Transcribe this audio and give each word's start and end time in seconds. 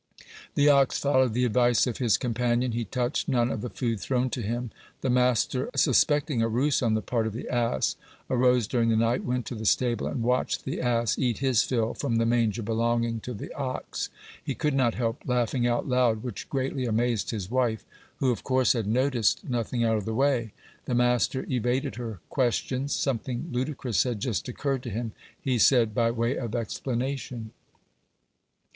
The 0.55 0.67
ox 0.67 0.97
followed 0.97 1.35
the 1.35 1.45
advice 1.45 1.85
of 1.85 1.99
his 1.99 2.17
companion. 2.17 2.71
He 2.71 2.85
touched 2.85 3.27
none 3.27 3.51
of 3.51 3.61
the 3.61 3.69
food 3.69 3.99
thrown 3.99 4.31
to 4.31 4.41
him. 4.41 4.71
The 5.01 5.11
master, 5.11 5.69
suspecting 5.75 6.41
a 6.41 6.47
ruse 6.47 6.81
on 6.81 6.95
the 6.95 7.03
part 7.03 7.27
of 7.27 7.33
the 7.33 7.47
ass, 7.47 7.97
arose 8.27 8.65
during 8.65 8.89
the 8.89 8.95
night, 8.95 9.23
went 9.23 9.45
to 9.45 9.53
the 9.53 9.63
stable, 9.67 10.07
and 10.07 10.23
watched 10.23 10.65
the 10.65 10.81
ass 10.81 11.19
eat 11.19 11.37
his 11.37 11.61
fill 11.61 11.93
from 11.93 12.15
the 12.15 12.25
manger 12.25 12.63
belonging 12.63 13.19
to 13.19 13.35
the 13.35 13.53
ox. 13.53 14.09
He 14.43 14.55
could 14.55 14.73
not 14.73 14.95
help 14.95 15.21
laughing 15.23 15.67
out 15.67 15.87
loud, 15.87 16.23
which 16.23 16.49
greatly 16.49 16.85
amazed 16.87 17.29
his 17.29 17.51
wife, 17.51 17.85
who, 18.15 18.31
of 18.31 18.43
course, 18.43 18.73
had 18.73 18.87
noticed 18.87 19.47
nothing 19.47 19.83
out 19.83 19.97
of 19.97 20.05
the 20.05 20.15
way. 20.15 20.51
The 20.85 20.95
master 20.95 21.45
evaded 21.47 21.97
her 21.97 22.21
questions. 22.31 22.91
Something 22.91 23.49
ludicrous 23.51 24.01
had 24.01 24.19
just 24.19 24.47
occurred 24.49 24.81
to 24.81 24.89
him, 24.89 25.11
he 25.39 25.59
said 25.59 25.93
by 25.93 26.09
way 26.09 26.37
of 26.37 26.55
explanation. 26.55 27.51